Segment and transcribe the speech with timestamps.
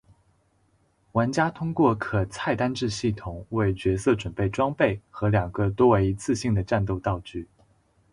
[1.11, 7.47] 玩家通过可菜单制系统为角色准备装备和两个多为一次性的战斗道具。